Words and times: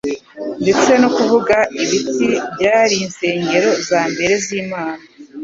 Ndetse 0.61 0.91
no 1.01 1.09
kuvuga 1.15 1.55
ibiti 1.83 2.25
byari 2.55 2.95
insengero 3.05 3.69
zambere 3.87 4.33
zImana 4.45 5.03